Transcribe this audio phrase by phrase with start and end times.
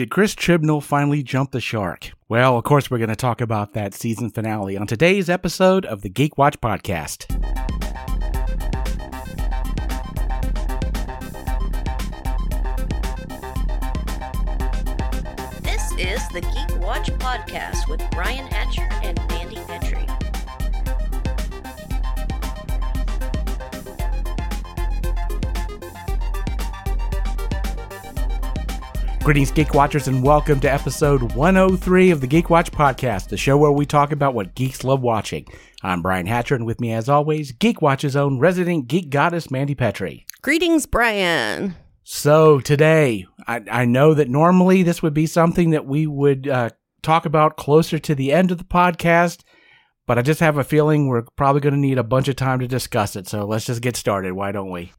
[0.00, 2.12] Did Chris Chibnall finally jump the shark?
[2.26, 6.00] Well, of course, we're going to talk about that season finale on today's episode of
[6.00, 7.26] the Geek Watch Podcast.
[15.62, 19.99] This is the Geek Watch Podcast with Brian Hatcher and Mandy Petrie.
[29.22, 33.56] Greetings, Geek Watchers, and welcome to episode 103 of the Geek Watch Podcast, the show
[33.58, 35.46] where we talk about what geeks love watching.
[35.82, 39.74] I'm Brian Hatcher, and with me, as always, Geek Watch's own resident geek goddess, Mandy
[39.74, 40.24] Petrie.
[40.40, 41.76] Greetings, Brian.
[42.02, 46.70] So today, I, I know that normally this would be something that we would uh,
[47.02, 49.42] talk about closer to the end of the podcast,
[50.06, 52.58] but I just have a feeling we're probably going to need a bunch of time
[52.60, 53.28] to discuss it.
[53.28, 54.32] So let's just get started.
[54.32, 54.92] Why don't we?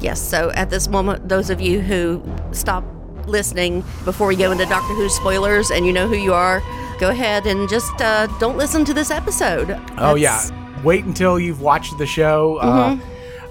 [0.00, 2.84] Yes, so at this moment, those of you who stop
[3.26, 6.60] listening before we go into Doctor Who spoilers and you know who you are,
[6.98, 9.70] go ahead and just uh, don't listen to this episode.
[9.98, 12.56] Oh That's- yeah, wait until you've watched the show.
[12.56, 12.98] Uh,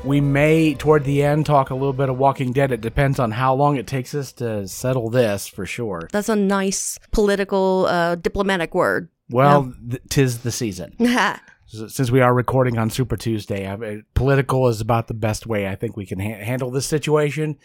[0.04, 2.72] we may toward the end talk a little bit of Walking Dead.
[2.72, 6.08] It depends on how long it takes us to settle this for sure.
[6.12, 9.10] That's a nice political, uh, diplomatic word.
[9.32, 10.96] Well, th- tis the season.
[11.76, 15.68] Since we are recording on Super Tuesday, I mean, political is about the best way
[15.68, 17.58] I think we can ha- handle this situation.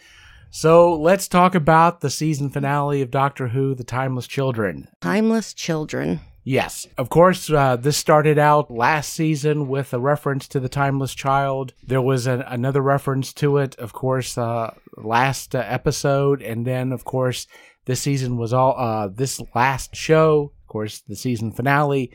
[0.49, 4.89] So let's talk about the season finale of Doctor Who: The Timeless Children.
[4.99, 6.19] Timeless children.
[6.43, 7.49] Yes, of course.
[7.49, 11.73] Uh, this started out last season with a reference to the Timeless Child.
[11.83, 16.91] There was an, another reference to it, of course, uh, last uh, episode, and then,
[16.91, 17.47] of course,
[17.85, 20.51] this season was all uh, this last show.
[20.63, 22.11] Of course, the season finale,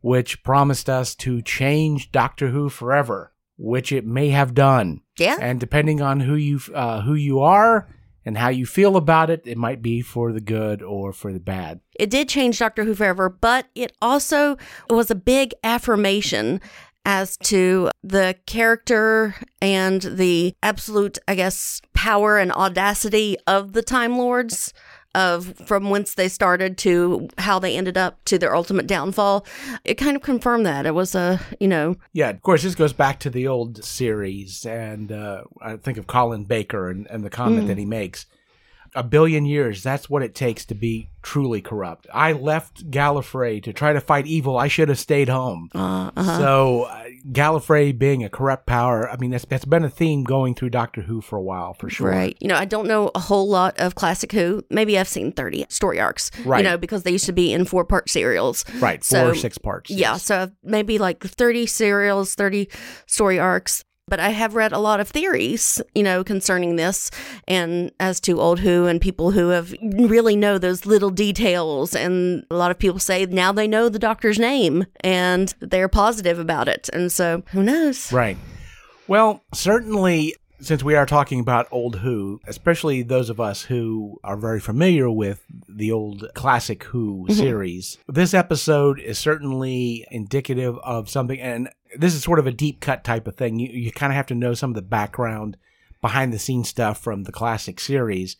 [0.00, 5.00] which promised us to change Doctor Who forever, which it may have done.
[5.18, 5.36] Yeah.
[5.40, 7.88] And depending on who you uh, who you are
[8.24, 11.40] and how you feel about it, it might be for the good or for the
[11.40, 11.80] bad.
[11.98, 14.56] It did change Doctor Who forever, but it also
[14.90, 16.60] was a big affirmation
[17.04, 24.18] as to the character and the absolute, I guess, power and audacity of the Time
[24.18, 24.74] Lords.
[25.18, 29.44] Of from whence they started to how they ended up to their ultimate downfall,
[29.84, 30.86] it kind of confirmed that.
[30.86, 31.96] It was a you know.
[32.12, 36.06] Yeah, of course, this goes back to the old series, and uh, I think of
[36.06, 38.26] Colin Baker and, and the comment that he makes.
[38.94, 42.06] A billion years, that's what it takes to be truly corrupt.
[42.12, 44.56] I left Gallifrey to try to fight evil.
[44.56, 45.68] I should have stayed home.
[45.74, 49.90] uh, uh So, uh, Gallifrey being a corrupt power, I mean, that's, that's been a
[49.90, 52.10] theme going through Doctor Who for a while, for sure.
[52.10, 52.36] Right.
[52.40, 54.64] You know, I don't know a whole lot of classic Who.
[54.70, 56.30] Maybe I've seen 30 story arcs.
[56.44, 56.58] Right.
[56.58, 58.64] You know, because they used to be in four part serials.
[58.78, 59.90] Right, four So, or six parts.
[59.90, 60.12] Yeah.
[60.12, 60.24] yes.
[60.24, 62.68] So maybe like 30 serials, 30
[63.06, 63.84] story arcs.
[64.08, 67.10] But I have read a lot of theories, you know, concerning this
[67.46, 71.94] and as to old Who and people who have really know those little details.
[71.94, 76.38] And a lot of people say now they know the doctor's name and they're positive
[76.38, 76.88] about it.
[76.92, 78.12] And so who knows?
[78.12, 78.36] Right.
[79.06, 84.36] Well, certainly, since we are talking about old Who, especially those of us who are
[84.36, 87.32] very familiar with the old classic Who mm-hmm.
[87.32, 91.40] series, this episode is certainly indicative of something.
[91.40, 93.58] And this is sort of a deep cut type of thing.
[93.58, 95.56] You, you kind of have to know some of the background,
[96.00, 98.36] behind the scenes stuff from the classic series.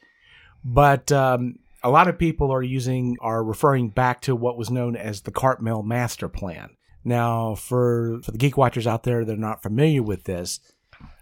[0.64, 4.96] But um, a lot of people are using, are referring back to what was known
[4.96, 6.70] as the Cartmel Master Plan.
[7.04, 10.60] Now, for, for the geek watchers out there that are not familiar with this,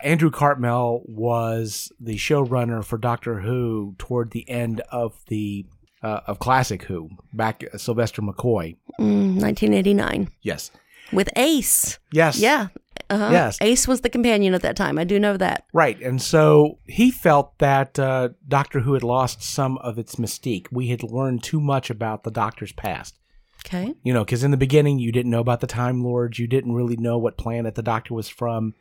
[0.02, 5.66] Andrew Cartmel was the showrunner for Doctor Who toward the end of the
[6.02, 8.76] uh, of Classic Who, back uh, Sylvester McCoy.
[9.00, 10.70] Mm, 1989 Yes,
[11.12, 11.98] with Ace.
[12.12, 12.68] yes, Yeah.
[13.08, 13.28] Uh-huh.
[13.30, 13.58] Yes.
[13.60, 14.98] Ace was the companion at that time.
[14.98, 15.64] I do know that.
[15.72, 16.00] right.
[16.02, 20.66] And so he felt that uh, Doctor Who had lost some of its mystique.
[20.72, 23.16] We had learned too much about the Doctor's past.
[23.64, 23.94] Okay.
[24.02, 26.74] You know, because in the beginning you didn't know about the Time Lords, you didn't
[26.74, 28.74] really know what planet the Doctor was from,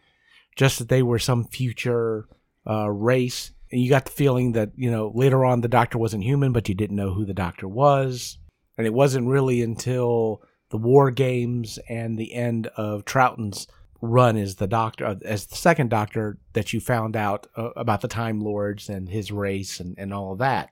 [0.56, 2.28] just that they were some future
[2.68, 3.52] uh, race.
[3.72, 6.68] And you got the feeling that you know later on the Doctor wasn't human, but
[6.68, 8.40] you didn't know who the Doctor was.
[8.78, 10.42] And it wasn't really until
[10.76, 13.66] the War Games and the end of Troughton's
[14.02, 18.02] run as the Doctor, uh, as the second Doctor, that you found out uh, about
[18.02, 20.72] the Time Lords and his race and, and all of that.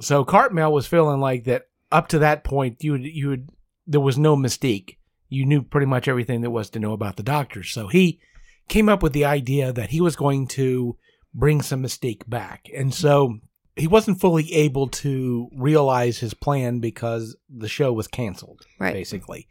[0.00, 3.50] So Cartmel was feeling like that up to that point, you would, you would,
[3.84, 4.96] there was no mystique.
[5.28, 7.64] You knew pretty much everything there was to know about the Doctor.
[7.64, 8.20] So he
[8.68, 10.96] came up with the idea that he was going to
[11.34, 12.70] bring some mystique back.
[12.72, 13.40] And so
[13.76, 18.92] he wasn't fully able to realize his plan because the show was canceled, Right.
[18.92, 19.48] basically.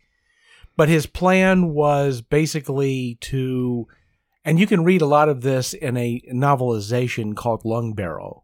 [0.78, 3.88] But his plan was basically to,
[4.46, 8.42] and you can read a lot of this in a novelization called Lungbarrow,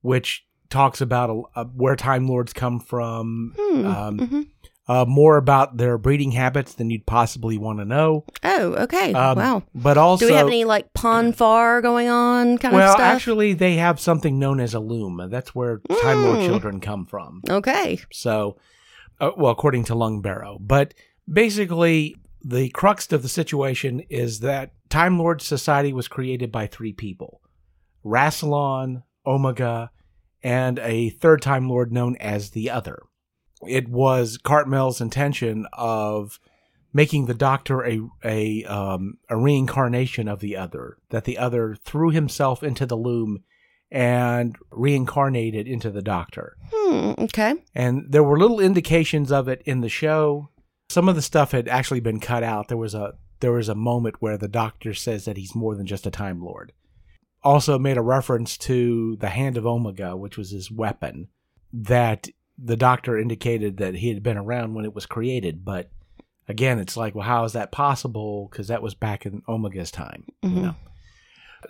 [0.00, 3.86] which talks about uh, where Time Lords come from, Hmm.
[3.86, 4.46] um, mhm.
[4.90, 8.24] Uh, more about their breeding habits than you'd possibly want to know.
[8.42, 9.12] Oh, okay.
[9.12, 9.62] Um, wow.
[9.72, 12.98] But also, Do we have any like pon farr going on kind well, of stuff?
[12.98, 15.28] Well, actually, they have something known as a loom.
[15.30, 16.46] That's where Time Lord Mm.
[16.46, 17.42] children come from.
[17.48, 18.00] okay.
[18.10, 18.56] So,
[19.20, 20.58] uh, well, according to Lungbarrow.
[20.60, 20.94] But
[21.32, 26.92] basically, the crux of the situation is that Time Lord Society was created by three
[26.92, 27.40] people
[28.04, 29.92] Rassilon, Omega,
[30.42, 33.02] and a third Time Lord known as the Other.
[33.66, 36.38] It was Cartmel's intention of
[36.92, 40.96] making the Doctor a a um, a reincarnation of the Other.
[41.10, 43.44] That the Other threw himself into the loom
[43.92, 47.12] and reincarnated into the Doctor Hmm.
[47.18, 47.54] Okay.
[47.74, 50.48] and there were little indications of it in the show.
[50.88, 52.68] Some of the stuff had actually been cut out.
[52.68, 55.86] There was a there was a moment where the doctor says that he's more than
[55.86, 56.72] just a time lord.
[57.42, 61.28] Also made a reference to the hand of Omega, which was his weapon,
[61.72, 62.28] that
[62.62, 65.90] the doctor indicated that he had been around when it was created, but
[66.48, 68.48] again, it's like, well, how is that possible?
[68.50, 70.24] Because that was back in Omega's time.
[70.44, 70.54] Mhm.
[70.54, 70.74] You know?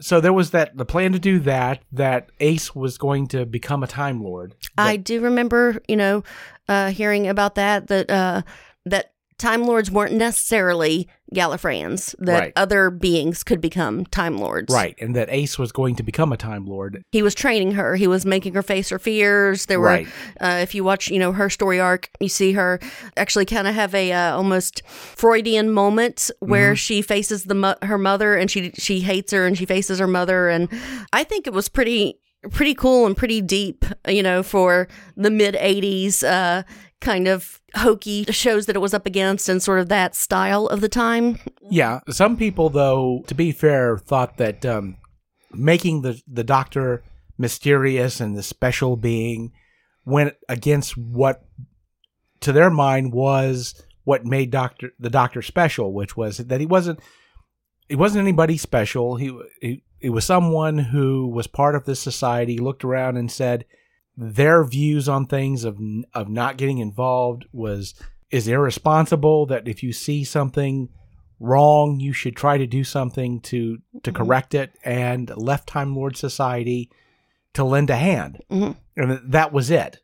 [0.00, 1.82] So there was that the plan to do that.
[1.92, 4.54] That Ace was going to become a Time Lord.
[4.78, 6.22] I do remember, you know,
[6.68, 8.42] uh, hearing about that that uh,
[8.86, 12.14] that Time Lords weren't necessarily Gallifreyans.
[12.18, 12.52] That Right.
[12.56, 14.72] other beings could become Time Lords.
[14.72, 17.02] Right, and that Ace was going to become a Time Lord.
[17.10, 17.96] He was training her.
[17.96, 19.66] He was making her face her fears.
[19.66, 20.08] There were, Right.
[20.40, 22.78] uh, if you watch, you know, her story arc, you see her
[23.16, 26.74] actually kind of have a uh, almost Freudian moment where Mm-hmm.
[26.74, 30.06] she faces the mo- her mother and she she hates her and she faces her
[30.06, 30.68] mother and
[31.12, 32.18] I think it was pretty
[32.52, 36.62] pretty cool and pretty deep, you know, for the mid '80s uh,
[37.00, 40.80] kind of hokey shows that it was up against and sort of that style of
[40.80, 41.38] the time.
[41.70, 44.96] Yeah, some people, though, to be fair, thought that um,
[45.52, 47.02] making the the Doctor
[47.38, 49.52] mysterious and the special being
[50.04, 51.42] went against what,
[52.40, 57.00] to their mind, was what made Doctor the Doctor special, which was that he wasn't
[57.88, 59.16] he wasn't anybody special.
[59.16, 62.58] He he, he was someone who was part of this society.
[62.58, 63.64] Looked around and said
[64.22, 65.78] their views on things of
[66.14, 67.94] of not getting involved was
[68.30, 69.46] is irresponsible.
[69.46, 70.90] That if you see something
[71.38, 74.14] wrong, you should try to do something to to Mhm.
[74.14, 74.72] correct it.
[74.84, 76.90] And left Time Lord Society
[77.54, 78.76] to lend a hand, Mhm.
[78.96, 79.98] and that was it.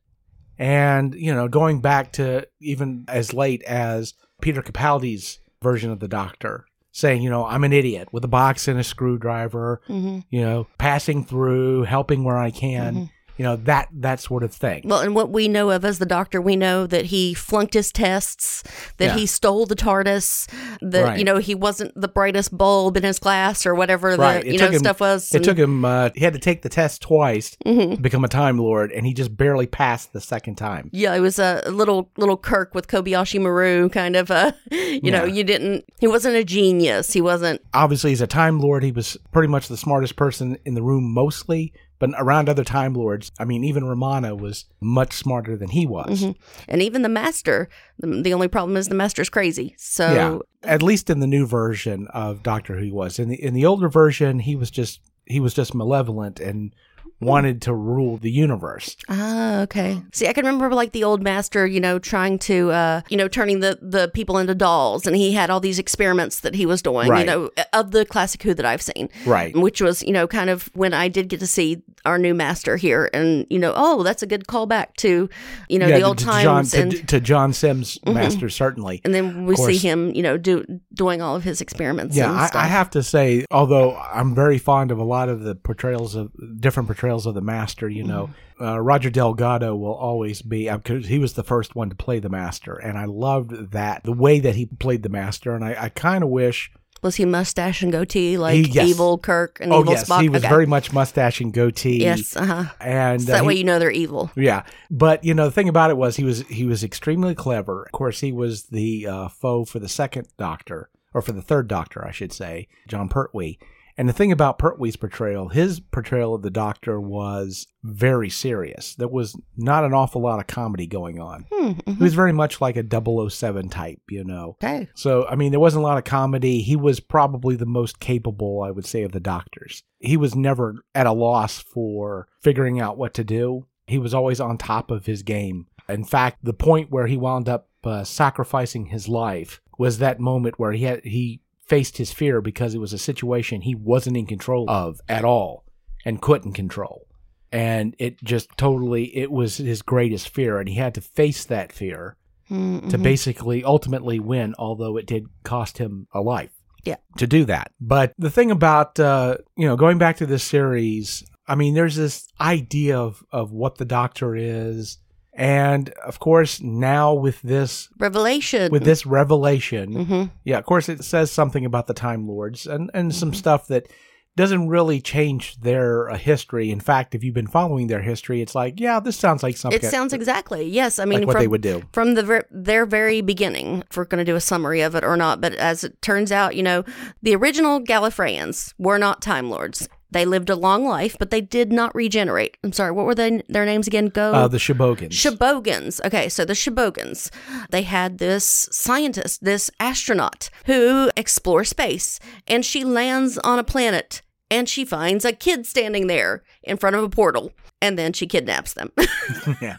[0.58, 6.08] And you know, going back to even as late as Peter Capaldi's version of the
[6.08, 10.40] Doctor, saying, you know, I'm an idiot with a box and a screwdriver, hmm you
[10.40, 13.10] know, passing through, helping where I can, Mhm.
[13.36, 14.82] You know, that that sort of thing.
[14.84, 17.92] Well, and what we know of as the doctor, we know that he flunked his
[17.92, 18.62] tests,
[18.98, 19.16] that Yeah.
[19.16, 20.48] he stole the TARDIS,
[20.82, 21.18] that Right.
[21.18, 24.44] you know he wasn't the brightest bulb in his class or whatever the Right.
[24.46, 25.34] It you know him- stuff was.
[25.34, 25.84] It took him.
[25.84, 27.96] Uh, he had to take the test twice Mhm.
[27.96, 30.90] to become a Time Lord, and he just barely passed the second time.
[30.92, 34.30] Yeah, it was a little little Kirk with Kobayashi Maru kind of.
[34.30, 35.84] Uh, you know, you didn't.
[36.00, 37.12] He wasn't a genius.
[37.12, 37.60] He wasn't.
[37.74, 41.12] Obviously, as a Time Lord, he was pretty much the smartest person in the room,
[41.12, 41.72] mostly.
[41.98, 46.22] But around other Time Lords, I mean, even Romana was much smarter than he was.
[46.22, 46.36] Mhm.
[46.68, 47.68] And even the master.
[47.98, 49.74] The, the only problem is the master's crazy.
[49.78, 53.42] So Yeah, at least in the new version of Doctor Who, he was in the
[53.42, 54.40] in the older version.
[54.40, 56.74] He was just he was just malevolent and
[57.20, 58.96] wanted to rule the universe.
[59.08, 60.02] Ah, okay.
[60.12, 63.26] See, I can remember like the old master, you know, trying to, uh, you know,
[63.28, 66.82] turning the the people into dolls, and he had all these experiments that he was
[66.82, 69.56] doing, you know, of the classic Who that I've seen, Right.
[69.56, 72.76] which was, you know, kind of when I did get to see our new master
[72.76, 75.28] here, and you know, oh, that's a good callback to,
[75.68, 79.00] you know, Yeah, the old to times, John, and to, to John Simm's, master certainly.
[79.04, 82.14] and then we see him, you know, do doing all of his experiments.
[82.16, 82.66] Yeah, and I.
[82.66, 86.30] I have to say, although I'm very fond of a lot of the portrayals of
[86.60, 91.18] different portrayals of the Master, you know, uh, Roger Delgado will always be because he
[91.18, 94.56] was the first one to play the Master, and I loved that the way that
[94.56, 96.70] he played the Master, and I, I kind of wish.
[97.02, 98.88] was he mustache and goatee like He- yes.
[98.88, 100.22] evil Kirk and Oh evil yes, Spock?
[100.22, 100.48] he was Okay.
[100.48, 102.00] very much mustache and goatee.
[102.00, 102.64] yes, uh huh.
[102.80, 104.30] and So uh, that way you know they're evil.
[104.34, 107.84] Yeah, but you know the thing about it was he was he was extremely clever.
[107.84, 111.68] Of course, he was the uh, foe for the second Doctor, or for the third
[111.68, 113.58] Doctor, I should say, Jon Pertwee.
[113.98, 118.94] And the thing about Pertwee's portrayal, his portrayal of the Doctor was very serious.
[118.94, 121.46] There was not an awful lot of comedy going on.
[121.50, 122.00] Hmm, He mhm.
[122.00, 122.84] was very much like a
[123.30, 124.56] 007 type, you know.
[124.62, 124.88] Okay.
[124.94, 126.60] So, I mean, there wasn't a lot of comedy.
[126.60, 129.82] He was probably the most capable, I would say, of the doctors.
[129.98, 133.66] He was never at a loss for figuring out what to do.
[133.86, 135.68] He was always on top of his game.
[135.88, 140.58] In fact, the point where he wound up uh, sacrificing his life was that moment
[140.58, 144.26] where he had he faced his fear because it was a situation he wasn't in
[144.26, 145.64] control of at all
[146.04, 147.06] and couldn't control.
[147.52, 151.72] and it just totally it was his greatest fear and he had to face that
[151.72, 152.16] fear
[152.50, 152.90] Mm-hmm.
[152.90, 156.52] to basically ultimately win although it did cost him a life
[156.84, 156.94] Yeah.
[157.18, 161.24] to do that but the thing about uh you know going back to this series
[161.48, 164.98] i mean there's this idea of of what the doctor is
[165.36, 168.72] and of course now with this Revelation.
[168.72, 172.90] with this revelation hmm yeah, of course, it says something about the Time Lords and,
[172.94, 173.88] and some stuff that
[174.36, 176.70] doesn't really change their uh, history.
[176.70, 179.80] In fact, if you've been following their history, it's like, yeah, this sounds like something
[179.80, 180.68] It sounds exactly.
[180.68, 181.82] Yes, I mean like what from they would do.
[181.92, 183.82] from the ver- their very beginning.
[183.90, 186.30] If we're going to do a summary of it or not, but as it turns
[186.30, 186.84] out, you know,
[187.22, 189.88] the original Gallifreyans were not Time Lords.
[190.10, 192.56] They lived a long life, but they did not regenerate.
[192.62, 194.06] I'm sorry, what were they, their names again?
[194.06, 194.32] Go.
[194.32, 195.10] Uh, the Shibogans.
[195.10, 196.04] Shibogans.
[196.04, 197.30] Okay, so the Shibogans.
[197.70, 204.22] They had this scientist, this astronaut who explores space, and she lands on a planet
[204.50, 208.26] and she finds a kid standing there in front of a portal, and then she
[208.26, 208.92] kidnaps them.
[209.60, 209.78] yeah.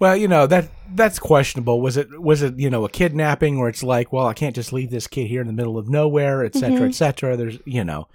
[0.00, 1.80] Well, you know that that's questionable.
[1.80, 4.72] Was it was it you know a kidnapping where it's like, well, I can't just
[4.72, 7.36] leave this kid here in the middle of nowhere, et cetera, et cetera.
[7.36, 8.06] There's you know,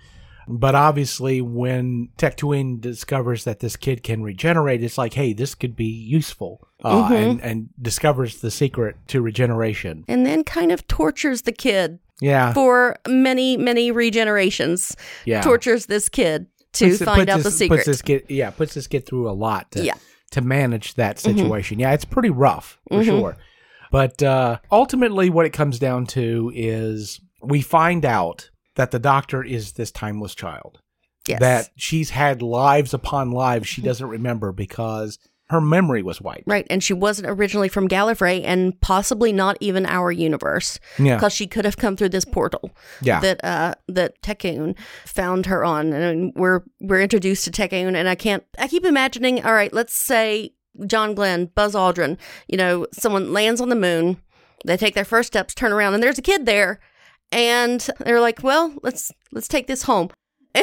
[0.48, 5.76] but obviously when Tecteun discovers that this kid can regenerate, it's like, hey, this could
[5.76, 10.04] be useful, uh, and and discovers the secret to regeneration.
[10.08, 14.96] and then kind of tortures the kid Yeah, for many, many regenerations.
[15.26, 15.42] yeah.
[15.42, 17.78] Tortures this kid to Puts find out this- the secret.
[17.78, 19.94] Puts this kid, yeah, puts this kid through a lot to Yeah.
[20.32, 21.80] to manage that situation.
[21.80, 23.06] Yeah, it's pretty rough for Mhm.
[23.06, 23.38] sure.
[23.92, 29.44] But uh, ultimately, what it comes down to is we find out that the doctor
[29.44, 30.80] is this timeless child.
[31.28, 31.40] yes.
[31.40, 36.44] That she's had lives upon lives she doesn't remember because her memory was wiped.
[36.48, 41.34] Right, and she wasn't originally from Gallifrey, and possibly not even our universe, Yeah, because
[41.34, 44.76] she could have come through this portal yeah, that uh, that Tekun
[45.06, 49.46] found her on, and we're we're introduced to Tekun, and I can't, I keep imagining,
[49.46, 50.54] all right, let's say
[50.88, 54.22] John Glenn, Buzz Aldrin, you know, someone lands on the moon,
[54.66, 56.80] they take their first steps, turn around, and there's a kid there,
[57.34, 60.10] and they're like, well, let's let's take this home.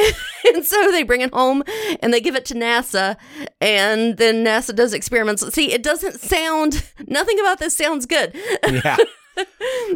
[0.52, 1.62] And so they bring it home
[2.02, 3.16] and they give it to NASA,
[3.60, 5.46] and then NASA does experiments.
[5.54, 8.34] See, it doesn't sound, nothing about this sounds good.
[8.68, 8.96] yeah.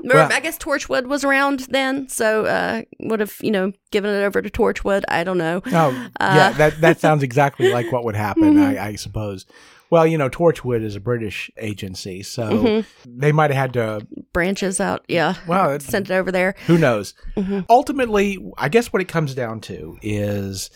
[0.05, 4.23] Well- I guess Torchwood was around then, so uh, would have, you know, given it
[4.25, 5.03] over to Torchwood.
[5.09, 5.61] I don't know.
[5.67, 6.51] Oh, Uh, yeah.
[6.53, 9.45] That that sounds exactly like what would happen, I, I suppose.
[9.91, 13.19] Well, you know, Torchwood is a British agency, so Mm-hmm.
[13.19, 14.07] they might have had to.
[14.33, 15.35] Branches out, yeah.
[15.47, 16.55] Well, it's, Sent it over there.
[16.67, 17.15] who knows?
[17.37, 17.65] Mhm.
[17.69, 20.71] Ultimately, I guess what it comes down to is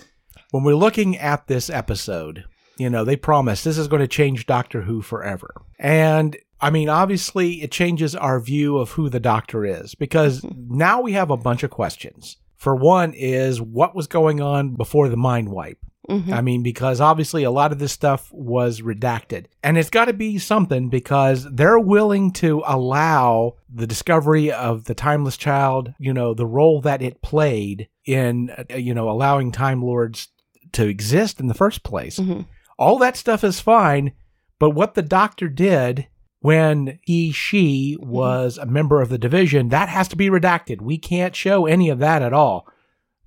[0.50, 2.44] when we're looking at this episode,
[2.76, 5.52] you know, they promise this is going to change Doctor Who forever.
[5.80, 11.00] And I mean, obviously, it changes our view of who the Doctor is because now
[11.00, 12.36] we have a bunch of questions.
[12.56, 15.78] For one, is what was going on before the mind wipe?
[16.08, 16.32] Mhm.
[16.32, 19.46] I mean, because obviously a lot of this stuff was redacted.
[19.62, 24.94] And it's got to be something because they're willing to allow the discovery of the
[24.94, 29.82] Timeless Child, you know, the role that it played in, uh, you know, allowing Time
[29.82, 30.28] Lords
[30.72, 32.18] to exist in the first place.
[32.18, 32.46] Mhm.
[32.78, 34.12] All that stuff is fine.
[34.58, 36.06] But what the doctor did
[36.40, 40.80] when he, she was a member of the division, that has to be redacted.
[40.80, 42.66] We can't show any of that at all.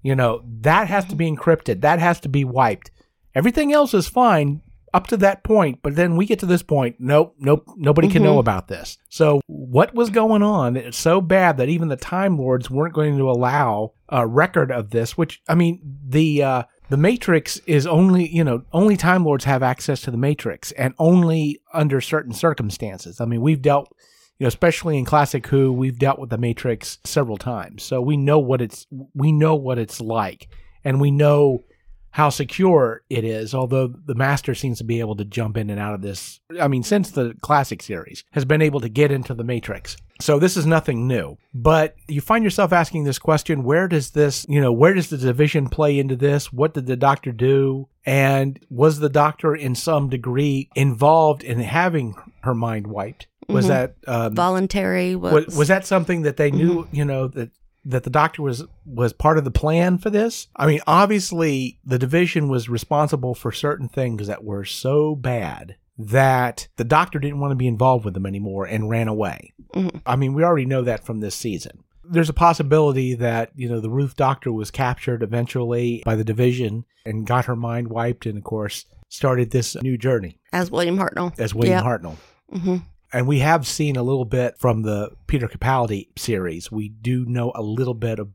[0.01, 1.81] You know, that has to be encrypted.
[1.81, 2.91] That has to be wiped.
[3.35, 4.61] Everything else is fine
[4.93, 6.97] up to that point, but then we get to this point.
[6.99, 8.97] Nope, nope, nobody can know about this.
[9.09, 10.75] So, what was going on?
[10.75, 14.89] It's so bad that even the Time Lords weren't going to allow a record of
[14.89, 15.17] this.
[15.17, 19.63] Which I mean, the uh, the Matrix is only you know only Time Lords have
[19.63, 23.21] access to the Matrix, and only under certain circumstances.
[23.21, 23.93] I mean, we've dealt
[24.41, 28.17] you know, especially in classic Who, we've dealt with the Matrix several times, so we
[28.17, 30.47] know what it's we know what it's like,
[30.83, 31.63] and we know
[32.09, 33.53] how secure it is.
[33.53, 36.39] Although the Master seems to be able to jump in and out of this.
[36.59, 40.39] I mean, since the classic series has been able to get into the Matrix, so
[40.39, 41.37] this is nothing new.
[41.53, 45.17] But you find yourself asking this question: Where does this, you know, where does the
[45.19, 46.51] division play into this?
[46.51, 47.89] What did the Doctor do?
[48.07, 53.27] And was the Doctor in some degree involved in having her mind wiped?
[53.53, 53.69] Was Mhm.
[53.69, 57.51] that um, Voluntary was, was, was that something that they knew you know that
[57.85, 61.97] that the doctor was was part of the plan for this i mean obviously the
[61.97, 67.49] division was responsible for certain things that were so bad that the doctor didn't want
[67.51, 70.01] to be involved with them anymore and ran away Mhm.
[70.05, 73.79] i mean we already know that from this season there's a possibility that you know
[73.79, 78.37] the Ruth Doctor was captured eventually by the division and got her mind wiped, and
[78.37, 81.33] of course started this new journey as William Hartnell.
[81.39, 81.83] as William Yeah.
[81.83, 82.15] Hartnell
[82.51, 82.77] hmm
[83.13, 86.71] and we have seen a little bit from the Peter Capaldi series.
[86.71, 88.29] We do know a little bit of,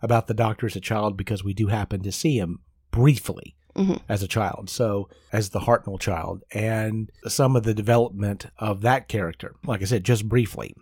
[0.00, 2.60] about the Doctor as a child because we do happen to see him
[2.90, 4.00] briefly Mhm.
[4.08, 4.68] as a child.
[4.68, 9.86] So as the Hartnell child, and some of the development of that character, like I
[9.86, 10.74] said, just briefly.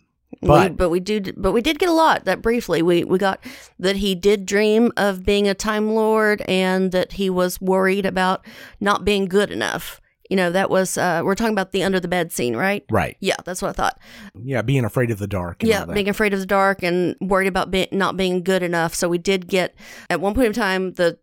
[0.42, 3.18] we, But but we do but we did get a lot that briefly we we
[3.18, 3.40] got
[3.80, 8.44] that he did dream of being a time lord and that he was worried about
[8.80, 9.99] not being good enough
[10.30, 12.84] you know that was uh we're talking about the under the bed scene right?
[12.90, 13.98] Right, yeah that's what i thought.
[14.42, 15.62] Yeah, being afraid of the dark.
[15.62, 18.94] And yeah being afraid of the dark and worried about be- not being good enough.
[18.94, 19.74] So we did get
[20.08, 21.18] at one point in time the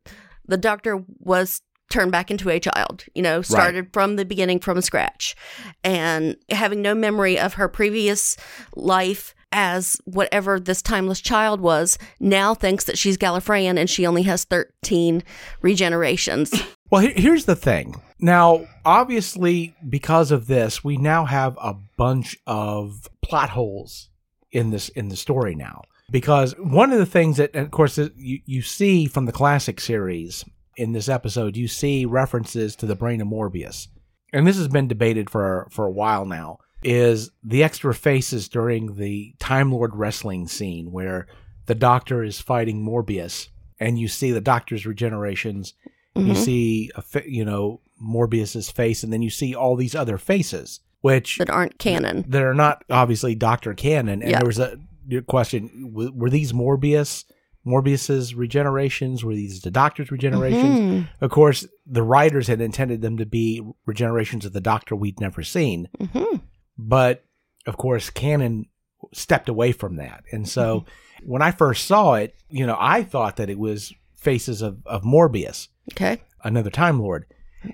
[0.46, 4.82] the doctor was turned back into a child you know started from the beginning from
[4.82, 5.36] scratch.
[5.84, 8.36] And having no memory of her previous
[8.76, 14.24] life as whatever this timeless child was now thinks that she's Gallifreyan and she only
[14.24, 15.24] has 13
[15.64, 16.54] regenerations.
[16.90, 18.02] Well, here's the thing.
[18.19, 24.09] Now, obviously, because of this, we now have a bunch of plot holes
[24.51, 25.83] in this in the story now.
[26.09, 30.45] Because one of the things that, of course, you, you see from the classic series
[30.77, 33.88] in this episode, you see references to the brain of Morbius,
[34.31, 36.59] and this has been debated for for a while now.
[36.83, 41.27] Is the extra faces during the Time Lord wrestling scene where
[41.65, 45.74] the Doctor is fighting Morbius, and you see the Doctor's regenerations
[46.15, 46.36] you Mhm.
[46.38, 51.38] see a you know Morbius's face, and then you see all these other faces, which
[51.38, 54.22] that aren't canon that are not obviously Doctor Canon.
[54.22, 54.39] And Yeah.
[54.39, 54.77] there was a
[55.08, 57.24] your question: w- Were these Morbius?
[57.66, 60.77] Morbius's regenerations were these the Doctor's regenerations?
[60.80, 61.10] Mhm.
[61.20, 65.44] Of course, the writers had intended them to be regenerations of the Doctor we'd never
[65.44, 66.42] seen, Mhm.
[66.77, 67.25] but
[67.66, 68.68] of course, canon
[69.13, 70.24] stepped away from that.
[70.32, 70.86] And so,
[71.24, 75.04] when I first saw it, you know, I thought that it was faces of, of
[75.04, 77.25] Morbius okay another Time Lord.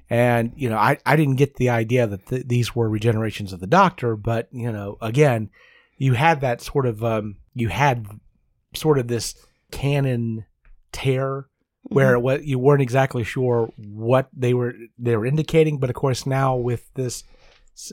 [0.09, 3.59] And, you know, I, I didn't get the idea that th- these were regenerations of
[3.59, 5.49] the Doctor, but, you know, again,
[5.97, 8.05] you had that sort of, um, you had
[8.75, 9.35] sort of this
[9.71, 10.45] canon
[10.91, 11.47] tear
[11.83, 12.23] where Mm-hmm.
[12.23, 16.55] what you weren't exactly sure what they were they were indicating but of course now
[16.55, 17.23] with this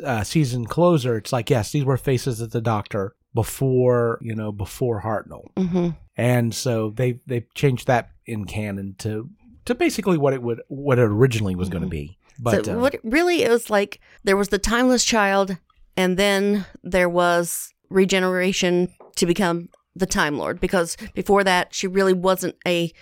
[0.05, 4.53] uh, season closer it's like yes these were faces of the doctor before you know
[4.53, 5.97] before hartnell Mhm.
[6.17, 9.29] and so they they changed that in canon to
[9.71, 12.19] to basically what it would what it originally was going to be.
[12.39, 15.56] But so uh, what really it was like there was the timeless child
[15.97, 22.13] and then there was regeneration to become the time lord because before that she really
[22.13, 22.93] wasn't a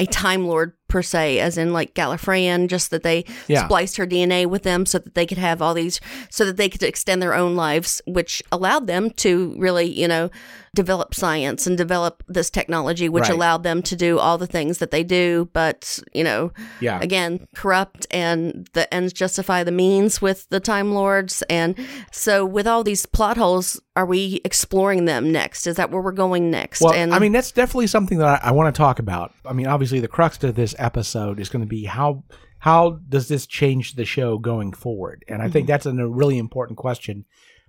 [0.00, 3.64] a time lord per se as in like Gallifreyan just that they Yeah.
[3.64, 6.68] spliced her DNA with them so that they could have all these so that they
[6.68, 10.28] could extend their own lives which allowed them to really you know
[10.74, 13.32] develop science and develop this technology which Right.
[13.32, 17.46] allowed them to do all the things that they do but you know yeah, again
[17.56, 21.74] corrupt and the ends justify the means with the time lords and
[22.12, 26.12] so with all these plot holes are we exploring them next is that where we're
[26.12, 28.98] going next Well, and I mean, that's definitely something that I, I want to talk
[28.98, 29.32] about.
[29.44, 32.24] I mean, obviously, the crux of this episode is going to be how
[32.60, 35.24] how does this change the show going forward?
[35.28, 35.72] And I think mm-hmm.
[35.72, 37.24] that's a really important question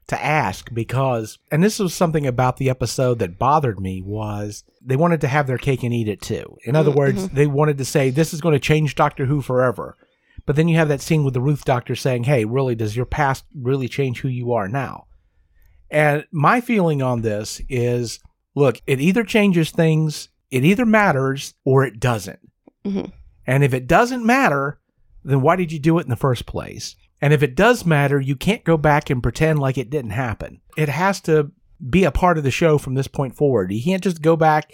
[0.07, 4.97] to ask because, and this was something about the episode that bothered me was they
[4.97, 6.57] wanted to have their cake and eat it too.
[6.65, 6.99] In other mm-hmm.
[6.99, 7.35] words, mm-hmm.
[7.35, 9.95] they wanted to say this is going to change Doctor Who forever.
[10.45, 13.05] But then you have that scene with the Ruth Doctor saying, "Hey, really, does your
[13.05, 15.05] past really change who you are now?"
[15.89, 18.19] And my feeling on this is
[18.55, 22.39] look, it either changes things, it either matters, or it doesn't.
[22.85, 23.11] Mhm.
[23.47, 24.79] And if it doesn't matter,
[25.23, 26.95] then why did you do it in the first place?
[27.21, 30.61] And if it does matter, you can't go back and pretend like it didn't happen.
[30.77, 31.51] It has to
[31.89, 33.71] be a part of the show from this point forward.
[33.71, 34.71] You can't just go back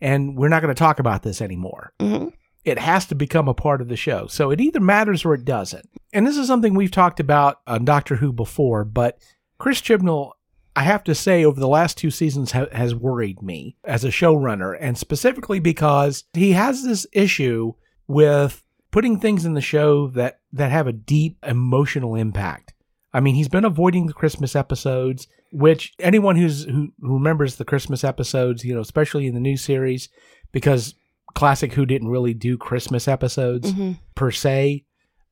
[0.00, 2.32] and we're not going to talk about this anymore Mhm.
[2.64, 4.26] it has to become a part of the show.
[4.26, 5.88] So it either matters or it doesn't.
[6.12, 9.18] And this is something we've talked about on Doctor Who before, but
[9.58, 10.32] Chris Chibnall,
[10.76, 14.08] I have to say, over the last two seasons ha- has worried me as a
[14.08, 17.74] showrunner, and specifically because he has this issue
[18.06, 22.72] with putting things in the show that, that have a deep emotional impact.
[23.12, 28.04] I mean, he's been avoiding the Christmas episodes, which anyone who's who, remembers the Christmas
[28.04, 30.08] episodes, you know, especially in the new series,
[30.52, 30.94] because
[31.34, 33.98] Classic Who didn't really do Christmas episodes Mhm.
[34.14, 34.84] per se,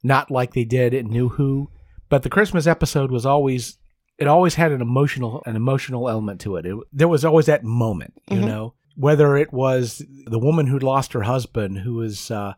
[0.03, 1.71] not like they did in New Who,
[2.09, 3.78] but the Christmas episode was always
[4.19, 6.67] it always had an emotional an emotional element to it.
[6.67, 8.45] it there was always that moment, you Mhm.
[8.47, 12.55] know, whether it was the woman who lost her husband who was uh,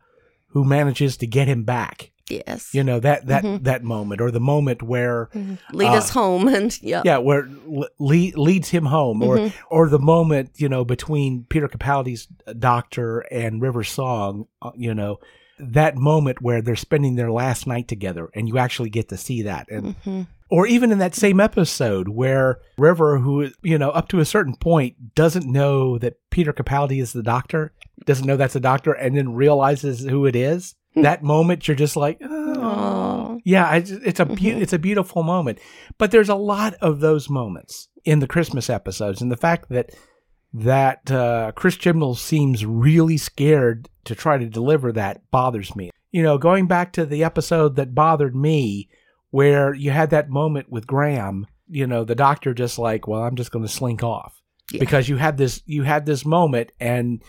[0.48, 3.62] who manages to get him back, yes you know that that Mhm.
[3.64, 5.28] that moment, or the moment where
[5.72, 9.52] lead uh, us home and yeah yeah, where le- lead, leads him home, or Mhm.
[9.70, 12.26] or the moment you know between Peter Capaldi's
[12.58, 15.18] doctor and River Song, uh, you know,
[15.58, 19.42] that moment where they're spending their last night together, and you actually get to see
[19.42, 20.26] that, and Mhm.
[20.50, 24.56] Or even in that same episode where River, who you know up to a certain
[24.56, 27.72] point doesn't know that Peter Capaldi is the doctor,
[28.06, 30.74] doesn't know that's a doctor, and then realizes who it is.
[30.96, 34.60] that moment you're just like, oh, yeah, just- it's a beau- Mhm.
[34.60, 35.60] it's a beautiful moment.
[35.98, 39.90] But there's a lot of those moments in the Christmas episodes, and the fact that
[40.52, 45.90] that uh, Chris Chibnall seems really scared to try to deliver that bothers me.
[46.10, 48.88] You know, going back to the episode that bothered me,
[49.30, 51.46] where you had that moment with Graham.
[51.68, 54.80] You know, the doctor just like, well, I'm just going to slink off Yeah.
[54.80, 57.22] because you had this you had this moment and.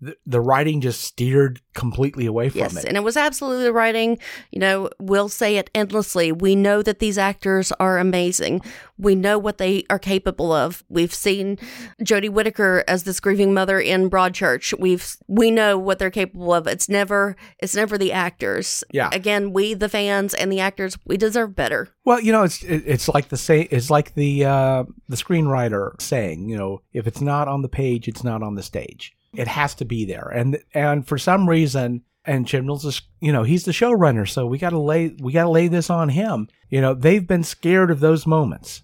[0.00, 2.84] The, the writing just steered completely away from Yes, it.
[2.84, 4.18] and it was absolutely the writing.
[4.50, 6.30] You know, we'll say it endlessly.
[6.30, 8.60] We know that these actors are amazing.
[8.98, 10.84] We know what they are capable of.
[10.88, 11.58] We've seen
[12.02, 14.78] Jodie Whittaker as this grieving mother in Broadchurch.
[14.78, 16.66] We've we know what they're capable of.
[16.66, 18.84] It's never it's never the actors.
[18.92, 19.08] Yeah.
[19.12, 21.88] Again, we the fans and the actors, we deserve better.
[22.04, 26.48] Well, you know, it's it's like the say it's like the uh, the screenwriter saying,
[26.48, 29.14] you know, if it's not on the page, it's not on the stage.
[29.36, 33.42] It has to be there, and and for some reason, and Chibnall's, a, you know,
[33.42, 36.48] he's the showrunner, so we got to lay we got to lay this on him.
[36.68, 38.82] You know, they've been scared of those moments.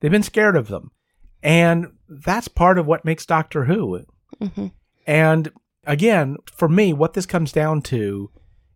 [0.00, 0.90] They've been scared of them,
[1.42, 4.04] and that's part of what makes Doctor Who.
[4.40, 4.66] hmm
[5.06, 5.50] And
[5.86, 8.30] again, for me, what this comes down to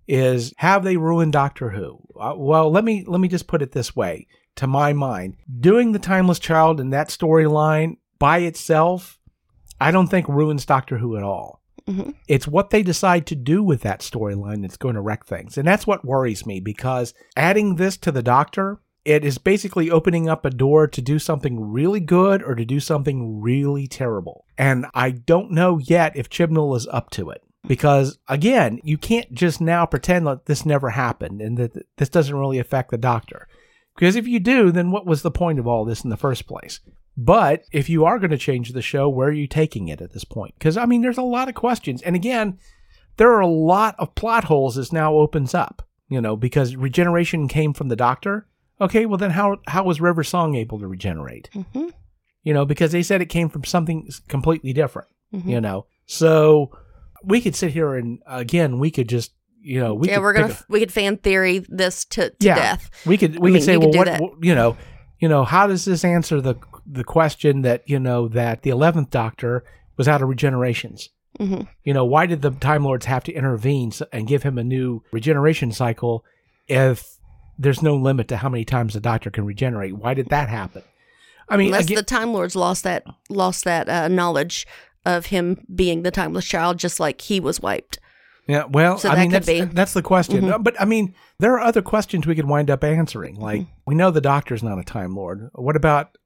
[0.08, 2.00] is have they ruined Doctor Who?
[2.18, 4.26] Uh, well, let me let me just put it this way.
[4.56, 9.15] To my mind, doing the Timeless Child in that storyline by itself,
[9.80, 11.60] I don't think ruins Doctor Who at all.
[11.88, 12.14] Mhm.
[12.26, 15.66] It's what they decide to do with that storyline that's going to wreck things, and
[15.66, 20.44] that's what worries me because adding this to the Doctor, it is basically opening up
[20.44, 24.44] a door to do something really good or to do something really terrible.
[24.58, 27.42] And I don't know yet if Chibnall is up to it.
[27.68, 32.36] Because again, you can't just now pretend that this never happened and that this doesn't
[32.36, 33.48] really affect the doctor.
[33.96, 36.46] Because if you do, then what was the point of all this in the first
[36.46, 36.80] place?
[37.16, 40.12] But if you are going to change the show, where are you taking it at
[40.12, 40.54] this point?
[40.58, 42.02] Because, I mean, there's a lot of questions.
[42.02, 42.58] And again,
[43.16, 47.48] there are a lot of plot holes this now opens up, you know, because regeneration
[47.48, 48.46] came from the doctor.
[48.80, 51.48] Okay, well, then how, how was River Song able to regenerate?
[51.72, 51.88] hmm
[52.42, 55.46] You know, because they said it came from something completely different, Mhm.
[55.48, 55.86] you know.
[56.04, 56.70] So
[57.24, 60.32] we could sit here and, again, we could just, you know, we yeah, could we're
[60.34, 62.54] gonna a- we could fan theory this to, to Yeah.
[62.56, 62.90] death.
[63.06, 64.76] we could we I could mean, say you well could what, what- you know
[65.18, 66.54] you know how does this answer the
[66.90, 69.64] the question that you know that the 11th doctor
[69.96, 73.92] was out of regenerations hmm you know why did the time lords have to intervene
[74.12, 76.24] and give him a new regeneration cycle
[76.68, 77.16] if
[77.58, 80.82] there's no limit to how many times the doctor can regenerate why did that happen
[81.48, 84.66] i mean Unless again, the Time Lords lost that lost that uh, knowledge
[85.04, 87.98] of him being the timeless child, just like he was wiped.
[88.48, 89.60] yeah well so i that mean that's be.
[89.60, 90.52] that's the question Mhm.
[90.54, 93.70] Uh, but i mean there are other questions we could wind up answering like Mm-hmm.
[93.86, 96.16] we know the doctor's not a time lord what about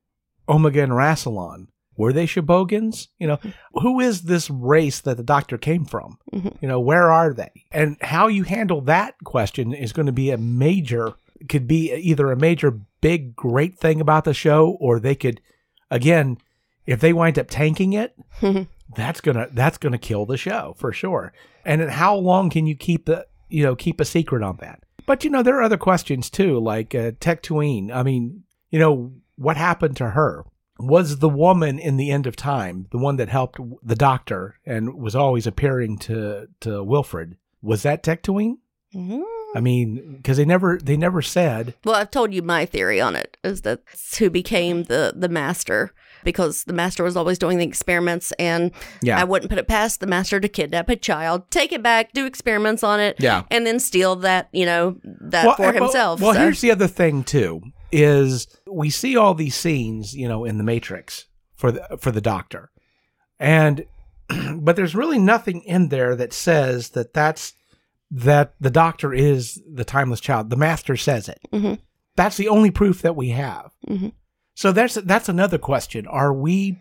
[0.51, 3.09] omega and rassilon were they Shibogans?
[3.19, 3.39] You know,
[3.75, 6.17] who is this race that the doctor came from?
[6.33, 6.57] Mhm.
[6.63, 7.51] You know, where are they?
[7.73, 11.13] And how you handle that question is going to be a major,
[11.51, 15.43] could be either a major, big, great thing about the show, or they could,
[15.91, 16.39] again,
[16.87, 18.15] if they wind up tanking it,
[18.97, 21.35] that's gonna that's gonna kill the show for sure.
[21.67, 24.83] And how long can you keep the you know keep a secret on that?
[25.05, 27.95] But you know there are other questions too, like uh, Tecteun.
[27.95, 30.45] I mean, you know what happened to her?
[30.79, 34.95] Was the woman in the end of time the one that helped the doctor and
[34.95, 37.37] was always appearing to to Wilfred?
[37.63, 38.59] Was that Tecteun?
[38.95, 39.23] Mhm.
[39.55, 41.75] I mean, because they never they never said.
[41.85, 43.81] Well, I've told you my theory on it is that
[44.19, 48.71] who became the the master because the master was always doing the experiments, and
[49.03, 49.19] Yeah.
[49.21, 52.27] I wouldn't put it past the master to kidnap a child, take it back, do
[52.27, 53.43] experiments on it, Yeah.
[53.51, 56.21] and then steal that you know that Well, for well- himself.
[56.21, 56.41] Well, so.
[56.41, 57.61] here's the other thing too:
[57.93, 62.21] is we see all these scenes, you know, in the Matrix for the for the
[62.21, 62.71] Doctor,
[63.39, 63.85] and
[64.57, 67.55] but there's really nothing in there that says that that's
[68.11, 70.51] that the Doctor is the timeless child.
[70.51, 71.41] The Master says it.
[71.53, 71.79] Mhm.
[72.17, 73.71] That's the only proof that we have.
[73.89, 74.13] Mhm.
[74.55, 76.07] So that's that's another question.
[76.07, 76.79] Are we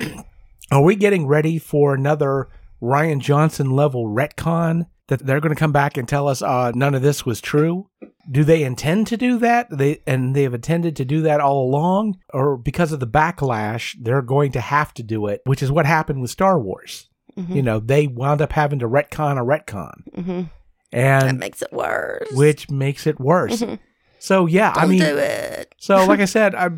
[0.70, 2.48] are we getting ready for another
[2.82, 6.94] Rian Johnson level retcon that they're going to come back and tell us uh, none
[6.94, 7.88] of this was true?
[8.30, 9.68] Do they intend to do that?
[9.70, 14.22] They and they've intended to do that all along, or because of the backlash, they're
[14.22, 17.08] going to have to do it, which is what happened with Star Wars.
[17.38, 17.54] Mhm.
[17.54, 20.50] You know, they wound up having to retcon a retcon, Mhm.
[20.92, 22.28] that makes it worse.
[22.32, 23.62] which makes it worse.
[23.62, 23.78] Mhm.
[24.18, 25.74] So yeah, Don't I mean, do it.
[25.78, 26.68] so like I said, I,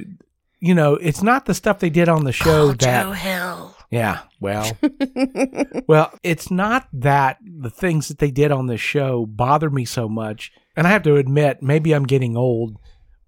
[0.61, 3.70] you know, it's not the stuff they did on the show oh, that Joe Hill.
[3.91, 4.71] Yeah, well,
[5.89, 10.09] well, it's not that the things that they did on this show bother me so
[10.09, 10.53] much.
[10.77, 12.79] And I have to admit, maybe I'm getting old,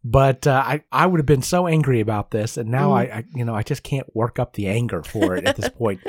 [0.04, 2.96] but uh, I I would have been so angry about this, and now Mm.
[2.96, 5.68] I, I you know I just can't work up the anger for it at this
[5.76, 6.00] point.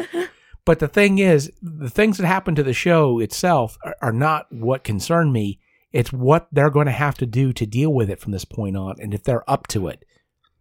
[0.66, 4.46] But the thing is, the things that happen to the show itself are, are not
[4.52, 5.60] what concern me.
[5.92, 8.76] It's what they're going to have to do to deal with it from this point
[8.78, 8.96] on.
[9.00, 10.06] And if they're up to it,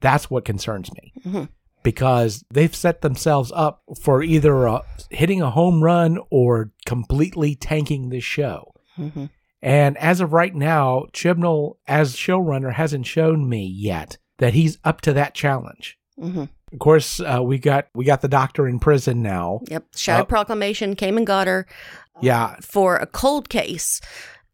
[0.00, 1.12] that's what concerns me.
[1.24, 1.48] Mhm.
[1.82, 8.08] Because they've set themselves up for either uh hitting a home run or completely tanking
[8.08, 8.72] this show.
[8.98, 9.30] Mhm.
[9.60, 15.00] And as of right now, Chibnall, as showrunner, hasn't shown me yet that he's up
[15.02, 15.98] to that challenge.
[16.20, 16.48] Mhm.
[16.72, 19.60] Of course, uh, we got we got the doctor in prison now.
[19.68, 19.84] Yep.
[19.94, 21.66] Shadow Uh, Proclamation came and got her
[22.20, 24.00] Yeah, for a cold case.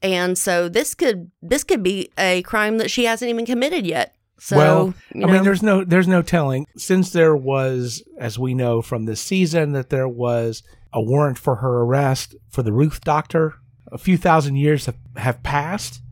[0.03, 4.14] And so this could this could be a crime that she hasn't even committed yet.
[4.38, 8.55] So well, you I mean, there's no there's no telling since there was, as we
[8.55, 13.01] know from this season, that there was a warrant for her arrest for the Ruth
[13.03, 13.55] doctor.
[13.90, 16.03] A few thousand years have, have passed.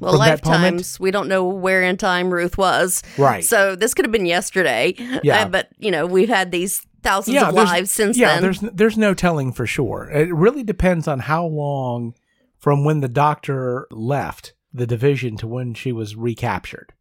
[0.00, 1.00] well, from that moment- lifetimes.
[1.00, 3.02] We don't know where in time Ruth was.
[3.16, 3.44] Right.
[3.44, 4.94] So this could have been yesterday.
[5.22, 5.42] Yeah.
[5.42, 8.42] Uh, but you know, we've had these thousands of lives since yeah, then.
[8.42, 10.10] there's there's no telling for sure.
[10.12, 12.14] It really depends on how long
[12.58, 16.92] from when the doctor left the division to when she was recaptured.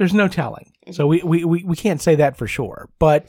[0.00, 0.72] There's no telling.
[0.92, 2.88] So we, we, we, we can't say that for sure.
[2.98, 3.26] But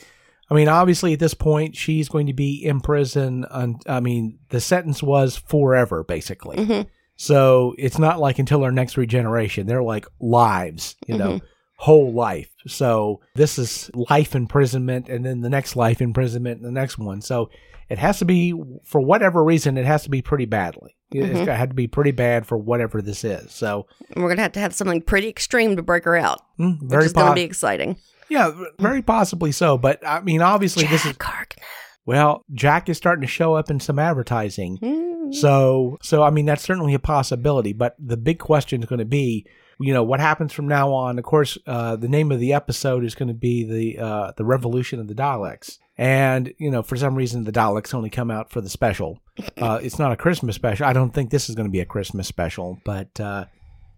[0.50, 3.46] I mean, obviously at this point she's going to be in prison.
[3.52, 6.56] Un, I mean, the sentence was forever, basically.
[6.58, 6.88] Mhm.
[7.18, 9.68] So it's not like until her next regeneration.
[9.68, 11.46] They're like lives, you know, Mm-hmm.
[11.82, 12.52] Whole life.
[12.68, 17.22] So this is life imprisonment and then the next life imprisonment and the next one.
[17.22, 17.50] So
[17.90, 18.54] it has to be,
[18.86, 20.96] for whatever reason, it has to be pretty badly.
[21.12, 21.46] It's Mhm.
[21.48, 23.52] got had to be pretty bad for whatever this is.
[23.52, 26.90] So we're gonna have to have something pretty extreme to break her out, mm, which
[26.92, 27.98] very is gonna be exciting.
[28.30, 29.76] yeah, very possibly so.
[29.80, 31.66] But I mean, obviously this is Harkness.
[32.06, 34.78] well, Jack is starting to show up in some advertising.
[34.78, 35.32] Hmm.
[35.32, 37.74] So, so I mean, that's certainly a possibility.
[37.74, 39.46] But the big question is going to be,
[39.82, 41.18] you know, what happens from now on.
[41.18, 44.46] Of course, uh, the name of the episode is going to be the uh, the
[44.46, 48.52] Revolution of the Daleks, and you know, for some reason, the Daleks only come out
[48.52, 49.20] for the special.
[49.58, 50.86] Uh, it's not a Christmas special.
[50.86, 53.46] I don't think this is going to be a Christmas special, but uh,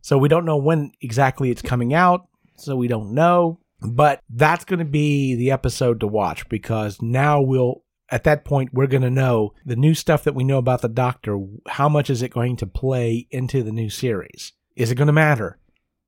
[0.02, 2.28] so we don't know when exactly it's coming out.
[2.58, 7.42] So we don't know, but that's going to be the episode to watch because now
[7.42, 10.82] we'll at that point we're going to know the new stuff that we know about
[10.82, 14.96] the doctor how much is it going to play into the new series is it
[14.96, 15.58] going to matter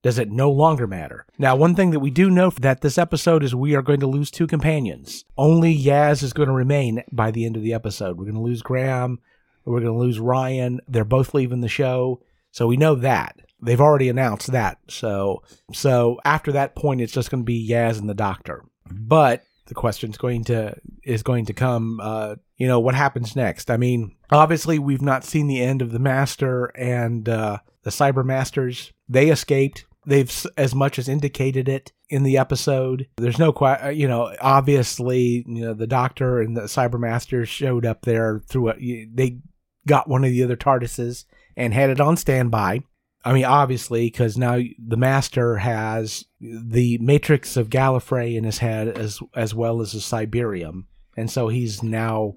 [0.05, 1.25] does it no longer matter?
[1.37, 4.07] Now one thing that we do know that this episode is we are going to
[4.07, 5.25] lose two companions.
[5.35, 8.17] Only yaz is going to remain by the end of the episode.
[8.17, 9.19] We're going to lose graham
[9.65, 10.79] we're going to lose ryan.
[10.87, 13.39] They're both leaving the show so we know that.
[13.61, 15.41] They've already announced that so
[15.73, 18.63] so after that point it's just going to be yaz and the doctor.
[18.91, 23.71] But the question's going to is going to come uh you know what happens next?
[23.71, 28.23] I mean obviously we've not seen the end of the master and uh the cyber
[28.23, 28.91] masters.
[29.09, 34.07] They escaped they've as much as indicated it in the episode there's no uh, you
[34.07, 39.39] know obviously you know the doctor and the Cybermaster showed up there through a they
[39.87, 41.25] got one of the other tardises
[41.57, 42.81] and had it on standby
[43.25, 48.87] I mean, obviously, because now the master has the matrix of Gallifrey in his head
[48.87, 50.83] as as well as the Cyberium,
[51.17, 52.35] and so he's now,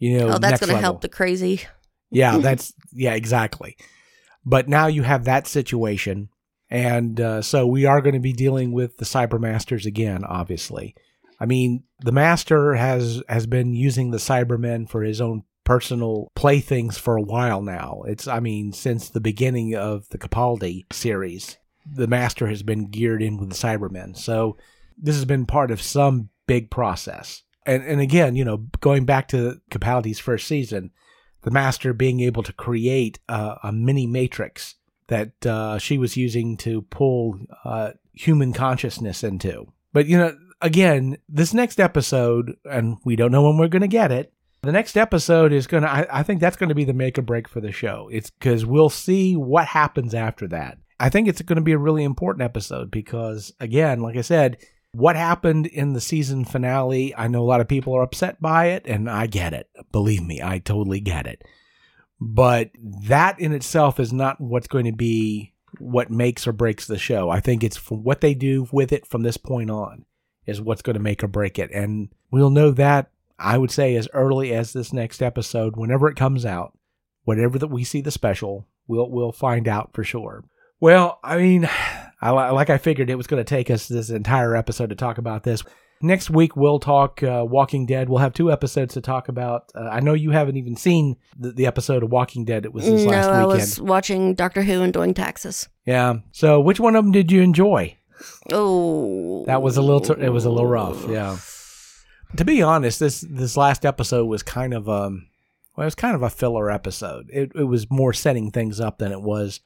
[0.00, 1.60] you know, oh, that's gonna help the crazy.
[2.10, 3.76] Yeah, that's yeah, exactly.
[4.44, 6.28] But now you have that situation,
[6.70, 10.24] and uh, so we are going to be dealing with the cyber masters again.
[10.24, 10.94] Obviously,
[11.40, 16.98] I mean, the master has has been using the Cybermen for his own personal playthings
[16.98, 18.02] for a while now.
[18.06, 23.22] It's I mean, since the beginning of the Capaldi series, the master has been geared
[23.22, 24.16] in with the Cybermen.
[24.16, 24.56] So
[24.96, 27.42] this has been part of some big process.
[27.66, 30.92] And and again, you know, going back to Capaldi's first season,
[31.42, 34.76] the master being able to create a, a mini matrix
[35.08, 39.66] that uh, she was using to pull uh, human consciousness into.
[39.92, 43.88] But you know, again, this next episode, and we don't know when we're going to
[43.88, 44.32] get it.
[44.62, 47.22] The next episode is going to, I think that's going to be the make or
[47.22, 48.08] break for the show.
[48.10, 50.78] It's because we'll see what happens after that.
[50.98, 54.56] I think it's going to be a really important episode because, again, like I said,
[54.92, 58.68] what happened in the season finale, I know a lot of people are upset by
[58.68, 59.68] it, and I get it.
[59.92, 61.42] Believe me, I totally get it.
[62.26, 66.96] But that in itself is not what's going to be what makes or breaks the
[66.96, 67.28] show.
[67.28, 70.06] I think it's what they do with it from this point on
[70.46, 71.70] is what's going to make or break it.
[71.70, 76.16] And we'll know that, I would say, as early as this next episode, whenever it
[76.16, 76.76] comes out,
[77.24, 80.44] whatever that we see the special, we'll we'll find out for sure.
[80.80, 81.68] Well, I mean,
[82.22, 85.18] I, like I figured it was going to take us this entire episode to talk
[85.18, 85.62] about this.
[86.04, 88.10] Next week we'll talk uh, Walking Dead.
[88.10, 89.72] We'll have two episodes to talk about.
[89.74, 92.66] Uh, I know you haven't even seen the, the episode of Walking Dead.
[92.66, 93.60] It was this no, last I weekend.
[93.60, 95.68] was watching Doctor Who and doing taxes.
[95.86, 96.16] Yeah.
[96.30, 97.96] So which one of them did you enjoy?
[98.52, 100.00] Oh, That was a little.
[100.00, 101.08] T- it was a little rough.
[101.08, 101.38] Yeah.
[102.36, 105.28] to be honest, this this last episode was kind of um,
[105.74, 107.30] well, it was kind of a filler episode.
[107.32, 109.60] It it was more setting things up than it was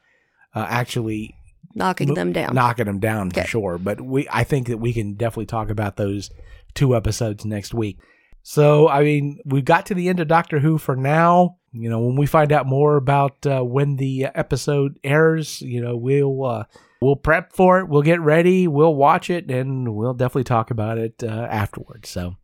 [0.54, 1.34] uh, actually
[1.74, 2.54] knocking them down.
[2.54, 3.48] knocking them down for Okay.
[3.48, 3.78] sure.
[3.78, 6.30] But we, I think that we can definitely talk about those
[6.74, 7.98] two episodes next week.
[8.42, 11.56] So, I mean, we've got to the end of Doctor Who for now.
[11.72, 15.96] You know, when we find out more about uh, when the episode airs, you know,
[15.96, 16.64] we'll uh,
[17.02, 17.88] we'll prep for it.
[17.88, 18.66] We'll get ready.
[18.66, 22.08] We'll watch it, and we'll definitely talk about it uh, afterwards.
[22.08, 22.36] So,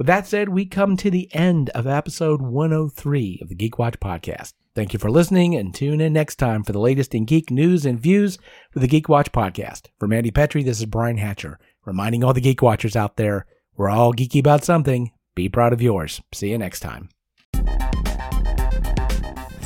[0.00, 4.00] with that said, we come to the end of episode 103 of the Geek Watch
[4.00, 4.54] podcast.
[4.74, 7.84] Thank you for listening and tune in next time for the latest in geek news
[7.84, 8.38] and views
[8.72, 9.88] with the Geek Watch podcast.
[9.98, 13.44] For Mandy Petrie, this is Brian Hatcher, reminding all the Geek Watchers out there
[13.76, 15.10] we're all geeky about something.
[15.34, 16.22] Be proud of yours.
[16.32, 17.10] See you next time.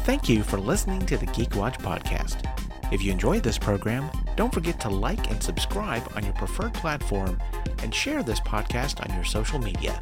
[0.05, 2.44] Thank you for listening to the Geek Watch podcast.
[2.92, 7.40] If you enjoyed this program, don't forget to like and subscribe on your preferred platform
[7.83, 10.01] and share this podcast on your social media.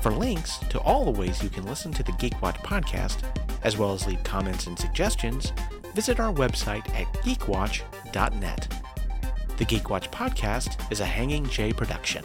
[0.00, 3.22] For links to all the ways you can listen to the Geek Watch podcast,
[3.62, 5.52] as well as leave comments and suggestions,
[5.94, 8.82] visit our website at geekwatch.net.
[9.56, 12.24] The Geek Watch podcast is a Hanging J production.